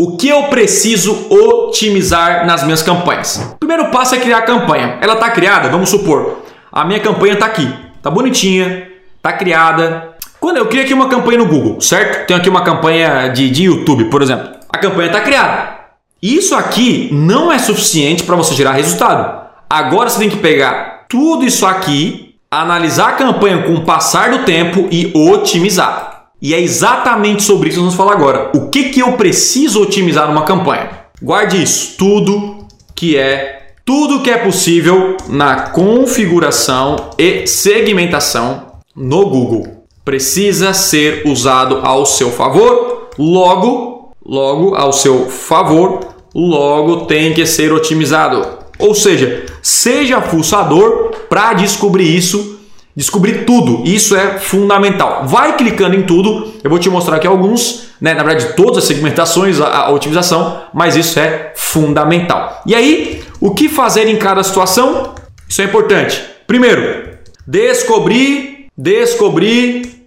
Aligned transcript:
O 0.00 0.16
que 0.16 0.28
eu 0.28 0.44
preciso 0.44 1.26
otimizar 1.28 2.46
nas 2.46 2.62
minhas 2.62 2.84
campanhas? 2.84 3.36
O 3.54 3.58
primeiro 3.58 3.90
passo 3.90 4.14
é 4.14 4.18
criar 4.18 4.38
a 4.38 4.42
campanha. 4.42 4.96
Ela 5.00 5.14
está 5.14 5.28
criada, 5.28 5.68
vamos 5.68 5.90
supor, 5.90 6.44
a 6.70 6.84
minha 6.84 7.00
campanha 7.00 7.34
está 7.34 7.46
aqui, 7.46 7.68
tá 8.00 8.08
bonitinha, 8.08 8.86
tá 9.20 9.32
criada. 9.32 10.10
Quando 10.38 10.58
eu 10.58 10.66
crio 10.66 10.84
aqui 10.84 10.94
uma 10.94 11.08
campanha 11.08 11.38
no 11.38 11.46
Google, 11.46 11.80
certo? 11.80 12.28
Tenho 12.28 12.38
aqui 12.38 12.48
uma 12.48 12.62
campanha 12.62 13.26
de, 13.26 13.50
de 13.50 13.64
YouTube, 13.64 14.04
por 14.04 14.22
exemplo. 14.22 14.48
A 14.68 14.78
campanha 14.78 15.08
está 15.08 15.20
criada. 15.20 15.78
Isso 16.22 16.54
aqui 16.54 17.08
não 17.10 17.50
é 17.50 17.58
suficiente 17.58 18.22
para 18.22 18.36
você 18.36 18.54
gerar 18.54 18.74
resultado. 18.74 19.48
Agora 19.68 20.08
você 20.08 20.20
tem 20.20 20.30
que 20.30 20.36
pegar 20.36 21.06
tudo 21.08 21.44
isso 21.44 21.66
aqui, 21.66 22.36
analisar 22.48 23.08
a 23.08 23.12
campanha 23.14 23.64
com 23.64 23.74
o 23.74 23.84
passar 23.84 24.30
do 24.30 24.44
tempo 24.44 24.86
e 24.92 25.10
otimizar. 25.12 26.17
E 26.40 26.54
é 26.54 26.60
exatamente 26.60 27.42
sobre 27.42 27.68
isso 27.68 27.78
que 27.78 27.84
nós 27.84 27.94
vamos 27.94 28.10
falar 28.10 28.20
agora. 28.20 28.50
O 28.54 28.68
que, 28.68 28.90
que 28.90 29.00
eu 29.00 29.12
preciso 29.12 29.82
otimizar 29.82 30.28
numa 30.28 30.44
campanha? 30.44 30.90
Guarde 31.20 31.62
isso, 31.62 31.96
tudo 31.98 32.66
que 32.94 33.16
é 33.16 33.56
tudo 33.84 34.20
que 34.20 34.30
é 34.30 34.36
possível 34.36 35.16
na 35.28 35.70
configuração 35.70 37.10
e 37.16 37.46
segmentação 37.46 38.66
no 38.94 39.30
Google 39.30 39.78
precisa 40.04 40.74
ser 40.74 41.22
usado 41.26 41.80
ao 41.82 42.04
seu 42.04 42.30
favor. 42.30 43.08
Logo, 43.18 44.12
logo 44.24 44.74
ao 44.74 44.92
seu 44.92 45.30
favor, 45.30 46.00
logo 46.34 47.06
tem 47.06 47.32
que 47.32 47.46
ser 47.46 47.72
otimizado. 47.72 48.58
Ou 48.78 48.94
seja, 48.94 49.46
seja 49.62 50.20
fuçador 50.20 51.12
para 51.28 51.54
descobrir 51.54 52.14
isso, 52.14 52.57
descobrir 52.94 53.44
tudo. 53.44 53.82
Isso 53.84 54.16
é 54.16 54.38
fundamental. 54.38 55.26
Vai 55.26 55.56
clicando 55.56 55.94
em 55.94 56.02
tudo. 56.02 56.54
Eu 56.62 56.70
vou 56.70 56.78
te 56.78 56.90
mostrar 56.90 57.16
aqui 57.16 57.26
alguns, 57.26 57.90
né? 58.00 58.14
na 58.14 58.22
verdade, 58.22 58.54
todas 58.54 58.78
as 58.78 58.84
segmentações, 58.84 59.60
a, 59.60 59.86
a 59.86 59.90
otimização, 59.90 60.62
mas 60.74 60.96
isso 60.96 61.18
é 61.18 61.52
fundamental. 61.54 62.62
E 62.66 62.74
aí, 62.74 63.22
o 63.40 63.52
que 63.52 63.68
fazer 63.68 64.08
em 64.08 64.16
cada 64.16 64.42
situação? 64.42 65.14
Isso 65.48 65.62
é 65.62 65.64
importante. 65.64 66.22
Primeiro, 66.46 67.18
descobrir, 67.46 68.66
descobrir 68.76 70.06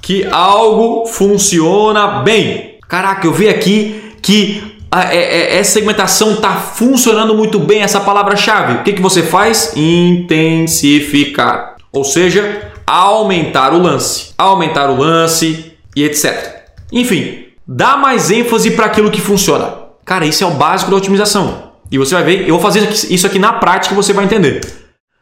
que 0.00 0.26
algo 0.30 1.06
funciona 1.06 2.22
bem. 2.22 2.78
Caraca, 2.88 3.26
eu 3.26 3.32
vi 3.32 3.48
aqui 3.48 4.14
que 4.20 4.72
é, 4.94 5.16
é, 5.16 5.58
essa 5.58 5.72
segmentação 5.72 6.34
está 6.34 6.52
funcionando 6.52 7.34
muito 7.34 7.58
bem, 7.58 7.82
essa 7.82 8.00
palavra-chave. 8.00 8.74
O 8.74 8.82
que, 8.82 8.92
que 8.92 9.00
você 9.00 9.22
faz? 9.22 9.72
Intensificar. 9.74 11.71
Ou 11.92 12.04
seja, 12.04 12.72
aumentar 12.86 13.72
o 13.72 13.78
lance. 13.78 14.32
Aumentar 14.38 14.90
o 14.90 14.96
lance 14.96 15.72
e 15.94 16.04
etc. 16.04 16.62
Enfim, 16.90 17.46
dá 17.66 17.96
mais 17.96 18.30
ênfase 18.30 18.70
para 18.72 18.86
aquilo 18.86 19.10
que 19.10 19.20
funciona. 19.20 19.74
Cara, 20.04 20.24
isso 20.24 20.42
é 20.42 20.46
o 20.46 20.52
básico 20.52 20.90
da 20.90 20.96
otimização. 20.96 21.72
E 21.90 21.98
você 21.98 22.14
vai 22.14 22.24
ver, 22.24 22.48
eu 22.48 22.54
vou 22.54 22.60
fazer 22.60 22.90
isso 22.90 23.26
aqui 23.26 23.38
na 23.38 23.52
prática 23.52 23.94
e 23.94 23.96
você 23.96 24.12
vai 24.12 24.24
entender. 24.24 24.60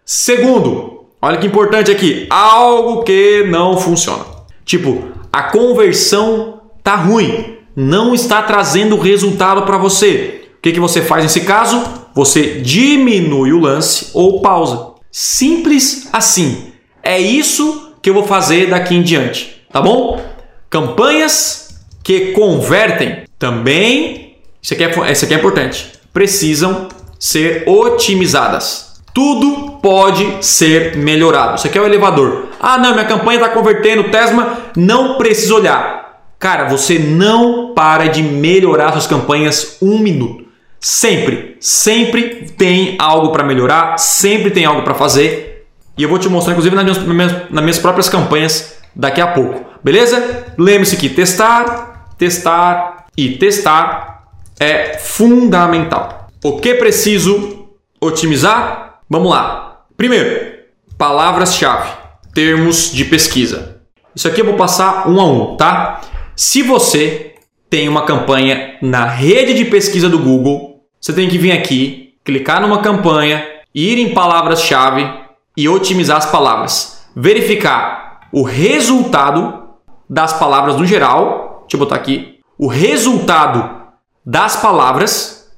Segundo, 0.05 1.07
olha 1.21 1.39
que 1.39 1.47
importante 1.47 1.91
aqui, 1.91 2.27
algo 2.31 3.03
que 3.03 3.45
não 3.49 3.77
funciona. 3.77 4.25
Tipo, 4.65 5.09
a 5.33 5.45
conversão 5.45 6.61
tá 6.83 6.95
ruim 6.95 7.59
não 7.75 8.15
está 8.15 8.43
trazendo 8.43 8.99
resultado 8.99 9.63
para 9.63 9.79
você. 9.79 10.43
O 10.59 10.63
que, 10.63 10.73
que 10.73 10.81
você 10.81 11.01
faz 11.01 11.25
nesse 11.25 11.41
caso? 11.41 11.83
Você 12.15 12.61
diminui 12.61 13.53
o 13.53 13.61
lance 13.61 14.11
ou 14.13 14.43
pausa. 14.43 14.90
Simples 15.11 16.09
assim. 16.13 16.73
É 17.03 17.19
isso 17.19 17.95
que 18.03 18.11
eu 18.11 18.15
vou 18.15 18.27
fazer 18.27 18.69
daqui 18.69 18.95
em 18.95 19.03
diante, 19.03 19.63
tá 19.73 19.81
bom? 19.81 20.23
Campanhas 20.69 21.81
que 22.03 22.33
convertem 22.33 23.25
também, 23.39 24.37
isso 24.63 24.75
aqui 24.75 24.85
é, 24.85 25.13
isso 25.13 25.25
aqui 25.25 25.35
é 25.35 25.39
importante, 25.39 25.93
precisam 26.13 26.89
ser 27.19 27.65
otimizadas. 27.69 28.91
Tudo 29.13 29.79
pode 29.83 30.45
ser 30.45 30.97
melhorado. 30.97 31.57
Isso 31.57 31.67
aqui 31.67 31.77
é 31.77 31.81
o 31.81 31.87
elevador. 31.87 32.49
Ah, 32.61 32.79
não, 32.79 32.93
minha 32.93 33.05
campanha 33.05 33.41
está 33.41 33.49
convertendo, 33.49 34.11
Tesma, 34.11 34.59
não 34.77 35.19
precisa 35.19 35.55
olhar. 35.55 36.01
Cara, 36.39 36.69
você 36.69 36.99
não 36.99 37.75
para 37.75 38.07
de 38.07 38.23
melhorar 38.23 38.93
suas 38.93 39.07
campanhas 39.07 39.77
um 39.83 39.99
minuto. 39.99 40.40
Sempre, 40.81 41.59
sempre 41.61 42.51
tem 42.57 42.97
algo 42.99 43.31
para 43.31 43.45
melhorar, 43.45 43.99
sempre 43.99 44.51
tem 44.51 44.65
algo 44.65 44.83
para 44.83 44.95
fazer. 44.95 45.67
E 45.97 46.03
eu 46.03 46.09
vou 46.09 46.19
te 46.19 46.29
mostrar, 46.29 46.53
inclusive, 46.53 46.75
nas 46.75 46.99
minhas, 46.99 47.51
nas 47.51 47.63
minhas 47.63 47.79
próprias 47.79 48.09
campanhas 48.09 48.79
daqui 48.97 49.21
a 49.21 49.27
pouco. 49.27 49.65
Beleza? 49.85 50.47
Lembre-se 50.57 50.97
que 50.97 51.11
testar, 51.11 52.15
testar 52.17 53.07
e 53.17 53.37
testar 53.37 54.25
é 54.59 54.97
fundamental. 54.99 56.29
O 56.43 56.59
que 56.59 56.75
preciso 56.75 57.69
otimizar? 58.01 59.01
Vamos 59.09 59.31
lá. 59.31 59.83
Primeiro, 59.97 60.61
palavras-chave, 60.97 61.91
termos 62.35 62.91
de 62.93 63.05
pesquisa. 63.05 63.83
Isso 64.15 64.27
aqui 64.27 64.41
eu 64.41 64.47
vou 64.47 64.55
passar 64.55 65.09
um 65.09 65.21
a 65.21 65.27
um, 65.27 65.57
tá? 65.57 66.01
Se 66.35 66.63
você 66.63 67.35
tem 67.69 67.89
uma 67.89 68.05
campanha 68.05 68.77
na 68.83 69.05
rede 69.07 69.55
de 69.55 69.65
pesquisa 69.65 70.09
do 70.09 70.19
Google, 70.19 70.70
você 71.01 71.15
tem 71.15 71.29
que 71.29 71.39
vir 71.39 71.53
aqui, 71.53 72.15
clicar 72.23 72.61
numa 72.61 72.83
campanha, 72.83 73.43
ir 73.75 73.99
em 73.99 74.13
palavras-chave 74.13 75.11
e 75.57 75.69
otimizar 75.69 76.19
as 76.19 76.27
palavras. 76.27 77.07
Verificar 77.17 78.29
o 78.33 78.43
resultado 78.43 79.71
das 80.09 80.33
palavras 80.35 80.77
no 80.77 80.85
geral. 80.85 81.61
Deixa 81.63 81.77
eu 81.77 81.81
botar 81.81 81.97
aqui. 81.97 82.39
O 82.59 82.67
resultado 82.67 83.81
das 84.25 84.57
palavras, 84.57 85.51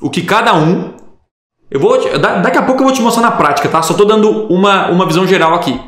o 0.00 0.08
que 0.08 0.22
cada 0.22 0.54
um. 0.54 0.94
Eu 1.70 1.80
vou 1.80 1.98
daqui 2.18 2.56
a 2.56 2.62
pouco 2.62 2.80
eu 2.80 2.86
vou 2.86 2.94
te 2.94 3.02
mostrar 3.02 3.22
na 3.22 3.32
prática, 3.32 3.68
tá? 3.68 3.82
Só 3.82 3.92
estou 3.92 4.06
dando 4.06 4.46
uma, 4.46 4.88
uma 4.88 5.04
visão 5.04 5.26
geral 5.26 5.54
aqui. 5.54 5.78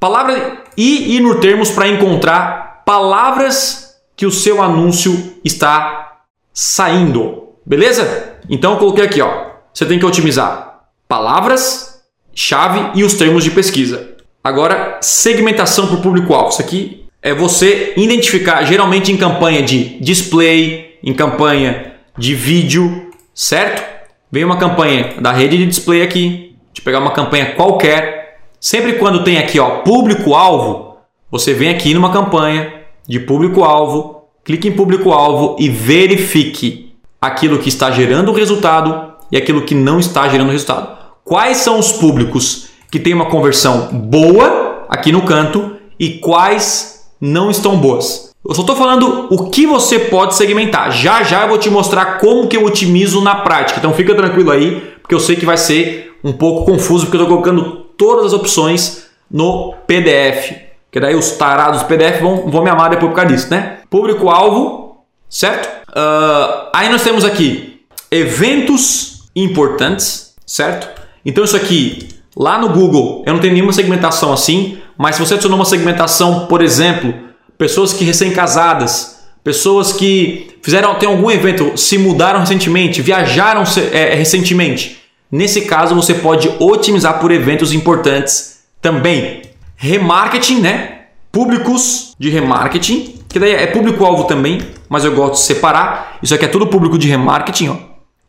Palavra 0.00 0.64
e 0.76 1.16
ir 1.16 1.20
no 1.20 1.38
termos 1.38 1.70
para 1.70 1.88
encontrar 1.88 2.82
palavras 2.84 3.96
que 4.16 4.26
o 4.26 4.32
seu 4.32 4.62
anúncio 4.62 5.34
está 5.44 6.22
saindo. 6.52 7.48
Beleza? 7.64 8.37
Então 8.48 8.72
eu 8.72 8.78
coloquei 8.78 9.04
aqui, 9.04 9.20
ó. 9.20 9.48
Você 9.72 9.84
tem 9.86 9.98
que 9.98 10.06
otimizar 10.06 10.80
palavras, 11.08 12.02
chave 12.34 12.98
e 12.98 13.04
os 13.04 13.14
termos 13.14 13.42
de 13.44 13.50
pesquisa. 13.50 14.16
Agora, 14.42 14.98
segmentação 15.00 15.86
para 15.86 15.96
o 15.96 16.02
público-alvo. 16.02 16.50
Isso 16.50 16.62
aqui 16.62 17.04
é 17.22 17.34
você 17.34 17.94
identificar, 17.96 18.64
geralmente 18.64 19.12
em 19.12 19.16
campanha 19.16 19.62
de 19.62 19.98
display, 20.00 20.98
em 21.02 21.12
campanha 21.12 21.94
de 22.16 22.34
vídeo, 22.34 23.10
certo? 23.34 23.82
Vem 24.30 24.44
uma 24.44 24.58
campanha 24.58 25.14
da 25.20 25.32
rede 25.32 25.56
de 25.56 25.66
display 25.66 26.02
aqui, 26.02 26.56
de 26.72 26.82
pegar 26.82 26.98
uma 27.00 27.12
campanha 27.12 27.54
qualquer. 27.54 28.38
Sempre 28.60 28.94
quando 28.94 29.24
tem 29.24 29.38
aqui, 29.38 29.58
ó, 29.58 29.82
público-alvo, 29.82 30.96
você 31.30 31.52
vem 31.54 31.70
aqui 31.70 31.94
numa 31.94 32.12
campanha, 32.12 32.72
de 33.06 33.20
público-alvo, 33.20 34.24
clique 34.44 34.68
em 34.68 34.72
público-alvo 34.72 35.56
e 35.58 35.68
verifique 35.68 36.87
aquilo 37.20 37.58
que 37.58 37.68
está 37.68 37.90
gerando 37.90 38.32
resultado 38.32 39.12
e 39.30 39.36
aquilo 39.36 39.62
que 39.62 39.74
não 39.74 39.98
está 39.98 40.28
gerando 40.28 40.52
resultado. 40.52 40.96
Quais 41.24 41.58
são 41.58 41.78
os 41.78 41.92
públicos 41.92 42.68
que 42.90 42.98
têm 42.98 43.14
uma 43.14 43.26
conversão 43.26 43.88
boa 43.92 44.86
aqui 44.88 45.12
no 45.12 45.22
canto 45.22 45.76
e 45.98 46.18
quais 46.18 47.10
não 47.20 47.50
estão 47.50 47.76
boas? 47.76 48.28
Eu 48.48 48.54
só 48.54 48.62
estou 48.62 48.76
falando 48.76 49.26
o 49.30 49.50
que 49.50 49.66
você 49.66 49.98
pode 49.98 50.34
segmentar. 50.34 50.90
Já 50.92 51.22
já 51.22 51.42
eu 51.42 51.48
vou 51.48 51.58
te 51.58 51.68
mostrar 51.68 52.18
como 52.18 52.46
que 52.46 52.56
eu 52.56 52.64
otimizo 52.64 53.20
na 53.20 53.34
prática. 53.34 53.78
Então 53.78 53.92
fica 53.92 54.14
tranquilo 54.14 54.50
aí, 54.50 54.80
porque 55.02 55.14
eu 55.14 55.20
sei 55.20 55.36
que 55.36 55.44
vai 55.44 55.56
ser 55.56 56.16
um 56.24 56.32
pouco 56.32 56.64
confuso, 56.64 57.06
porque 57.06 57.16
eu 57.16 57.22
estou 57.22 57.36
colocando 57.36 57.86
todas 57.96 58.26
as 58.26 58.32
opções 58.32 59.08
no 59.30 59.74
PDF. 59.86 60.52
Que 60.90 61.00
daí 61.00 61.14
os 61.14 61.32
tarados 61.32 61.82
do 61.82 61.88
PDF 61.88 62.20
vão, 62.22 62.48
vão 62.48 62.62
me 62.62 62.70
amar 62.70 62.88
depois 62.88 63.10
por 63.10 63.16
causa 63.16 63.34
disso, 63.34 63.50
né? 63.50 63.80
Público-alvo, 63.90 65.04
certo? 65.28 65.77
Uh, 65.90 66.68
aí 66.74 66.88
nós 66.88 67.02
temos 67.02 67.24
aqui 67.24 67.80
eventos 68.10 69.28
importantes, 69.34 70.34
certo? 70.46 70.88
Então 71.24 71.44
isso 71.44 71.56
aqui, 71.56 72.08
lá 72.36 72.58
no 72.58 72.70
Google, 72.70 73.22
eu 73.26 73.32
não 73.32 73.40
tenho 73.40 73.54
nenhuma 73.54 73.72
segmentação 73.72 74.32
assim, 74.32 74.78
mas 74.96 75.16
se 75.16 75.20
você 75.20 75.34
adicionou 75.34 75.58
uma 75.58 75.64
segmentação, 75.64 76.46
por 76.46 76.62
exemplo, 76.62 77.14
pessoas 77.56 77.92
que 77.92 78.04
recém-casadas, 78.04 79.18
pessoas 79.42 79.92
que 79.92 80.58
fizeram 80.62 80.94
tem 80.96 81.08
algum 81.08 81.30
evento, 81.30 81.76
se 81.76 81.98
mudaram 81.98 82.40
recentemente, 82.40 83.00
viajaram 83.00 83.64
é, 83.92 84.14
recentemente. 84.14 84.98
Nesse 85.30 85.62
caso, 85.62 85.94
você 85.94 86.14
pode 86.14 86.50
otimizar 86.58 87.20
por 87.20 87.30
eventos 87.30 87.72
importantes 87.72 88.60
também 88.80 89.42
remarketing, 89.76 90.60
né? 90.60 91.02
Públicos 91.30 92.14
de 92.18 92.30
remarketing, 92.30 93.17
que 93.28 93.38
daí 93.38 93.52
é 93.52 93.66
público-alvo 93.66 94.24
também, 94.24 94.60
mas 94.88 95.04
eu 95.04 95.14
gosto 95.14 95.34
de 95.34 95.40
separar. 95.40 96.18
Isso 96.22 96.34
aqui 96.34 96.44
é 96.44 96.48
tudo 96.48 96.66
público 96.66 96.98
de 96.98 97.08
remarketing, 97.08 97.68
ó. 97.68 97.76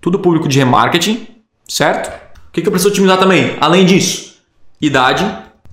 Tudo 0.01 0.19
público 0.19 0.48
de 0.48 0.60
remarketing, 0.60 1.28
certo? 1.68 2.10
O 2.50 2.51
que, 2.51 2.62
que 2.62 2.68
eu 2.68 2.72
preciso 2.72 2.90
otimizar 2.90 3.18
também? 3.18 3.56
Além 3.62 3.86
disso, 3.86 4.36
idade, 4.81 5.25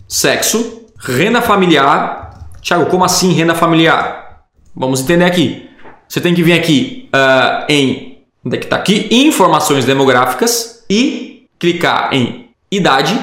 sexo, 0.08 0.82
renda 0.98 1.40
familiar. 1.40 2.48
Tiago, 2.60 2.86
como 2.86 3.04
assim 3.04 3.32
renda 3.32 3.54
familiar? 3.54 4.44
Vamos 4.74 5.00
entender 5.00 5.24
aqui. 5.24 5.68
você 6.08 6.20
tem 6.20 6.34
que 6.34 6.42
vir 6.42 6.52
aqui 6.52 7.08
uh, 7.14 7.64
em 7.68 8.18
onde 8.44 8.56
é 8.56 8.60
que 8.60 8.66
tá 8.66 8.76
aqui? 8.76 9.08
Informações 9.10 9.84
demográficas 9.84 10.84
e 10.88 11.48
clicar 11.58 12.10
em 12.12 12.50
idade, 12.70 13.18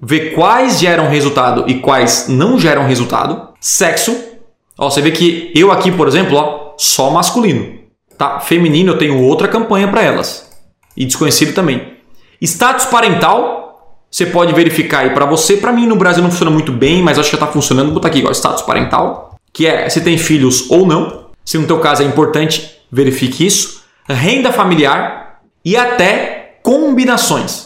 ver 0.00 0.34
quais 0.34 0.80
geram 0.80 1.08
resultado 1.08 1.64
e 1.68 1.74
quais 1.74 2.26
não 2.28 2.58
geram 2.58 2.84
resultado, 2.86 3.50
sexo. 3.60 4.33
Ó, 4.78 4.90
você 4.90 5.00
vê 5.00 5.10
que 5.10 5.52
eu 5.54 5.70
aqui, 5.70 5.90
por 5.92 6.08
exemplo, 6.08 6.36
ó, 6.36 6.74
só 6.76 7.10
masculino. 7.10 7.78
Tá? 8.18 8.40
Feminino 8.40 8.92
eu 8.92 8.98
tenho 8.98 9.22
outra 9.22 9.48
campanha 9.48 9.88
para 9.88 10.02
elas. 10.02 10.50
E 10.96 11.04
desconhecido 11.04 11.54
também. 11.54 11.94
Status 12.40 12.86
parental, 12.86 13.98
você 14.10 14.26
pode 14.26 14.52
verificar 14.52 15.00
aí 15.00 15.10
para 15.10 15.26
você. 15.26 15.56
Para 15.56 15.72
mim 15.72 15.86
no 15.86 15.96
Brasil 15.96 16.22
não 16.22 16.30
funciona 16.30 16.50
muito 16.50 16.72
bem, 16.72 17.02
mas 17.02 17.18
acho 17.18 17.30
que 17.30 17.36
já 17.36 17.42
está 17.42 17.52
funcionando. 17.52 17.86
Vou 17.86 17.94
botar 17.94 18.08
aqui, 18.08 18.24
ó, 18.26 18.30
status 18.30 18.62
parental, 18.62 19.36
que 19.52 19.66
é 19.66 19.88
se 19.88 20.00
tem 20.00 20.18
filhos 20.18 20.70
ou 20.70 20.86
não. 20.86 21.30
Se 21.44 21.58
no 21.58 21.66
teu 21.66 21.78
caso 21.80 22.02
é 22.02 22.06
importante, 22.06 22.78
verifique 22.90 23.44
isso. 23.44 23.82
Renda 24.08 24.52
familiar 24.52 25.40
e 25.64 25.76
até 25.76 26.58
combinações. 26.62 27.63